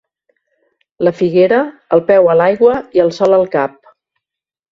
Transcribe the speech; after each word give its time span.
La 1.07 1.11
figuera, 1.19 1.59
el 1.97 2.01
peu 2.09 2.31
a 2.33 2.37
l'aigua 2.41 2.79
i 2.99 3.05
el 3.05 3.13
sol 3.19 3.39
al 3.39 3.47
cap. 3.59 3.77